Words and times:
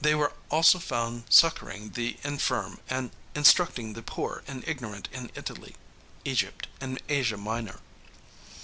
They 0.00 0.14
were 0.14 0.32
also 0.48 0.78
found 0.78 1.24
succoring 1.28 1.90
the 1.94 2.18
infirm 2.22 2.78
and 2.88 3.10
instructing 3.34 3.94
the 3.94 4.00
poor 4.04 4.44
and 4.46 4.62
ignorant 4.64 5.08
in 5.10 5.32
Italy, 5.34 5.74
Egypt 6.24 6.68
and 6.80 7.00
Asia 7.08 7.36
Minor. 7.36 7.80